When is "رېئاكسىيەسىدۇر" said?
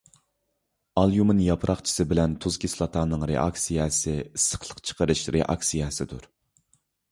5.39-6.29